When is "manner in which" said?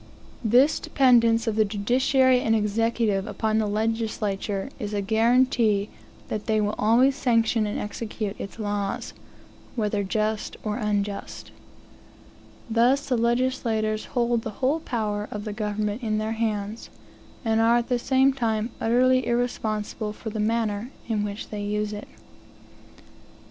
20.39-21.49